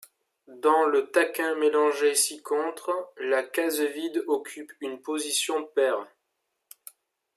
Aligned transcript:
Dans 0.63 0.87
le 0.87 1.11
taquin 1.11 1.53
mélangé 1.53 2.15
ci-contre, 2.15 2.89
la 3.19 3.43
case 3.43 3.81
vide 3.81 4.23
occupe 4.25 4.71
une 4.81 4.99
position 4.99 5.63
paire. 5.75 6.07